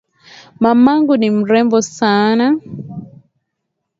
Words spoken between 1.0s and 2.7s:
ni mrembo sana.